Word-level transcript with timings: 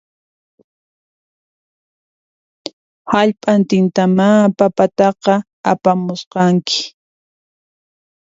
Hallp'antintamá 3.11 4.27
papataqa 4.57 5.33
apamusqanki 5.71 6.79